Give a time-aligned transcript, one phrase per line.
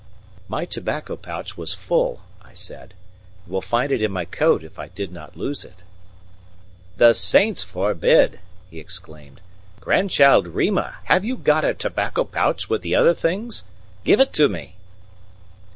[0.47, 2.95] "My tobacco pouch was full," I said.
[3.45, 5.83] "You will find it in my coat, if I did not lose it."
[6.97, 8.39] "The saints forbid!"
[8.71, 9.41] he exclaimed.
[9.79, 13.63] "Grandchild Rima, have you got a tobacco pouch with the other things?
[14.03, 14.75] Give it to me."